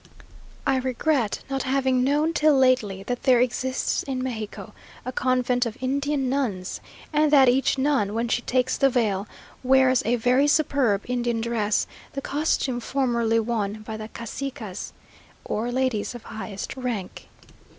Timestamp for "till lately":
2.33-3.03